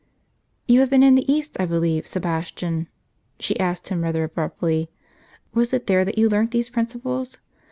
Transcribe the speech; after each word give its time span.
"You 0.67 0.79
have 0.79 0.89
been 0.89 1.03
in 1.03 1.13
the 1.13 1.31
East, 1.31 1.57
I 1.59 1.65
believe, 1.67 2.07
Sebastian," 2.07 2.87
she 3.39 3.59
asked 3.59 3.89
him, 3.89 4.01
rather 4.01 4.23
abruptly; 4.23 4.89
"was 5.53 5.75
it 5.75 5.85
there 5.85 6.03
that 6.03 6.17
you 6.17 6.27
learnt 6.27 6.49
these 6.49 6.69
principles? 6.71 7.37